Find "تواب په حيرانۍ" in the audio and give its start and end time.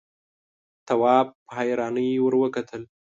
0.87-2.09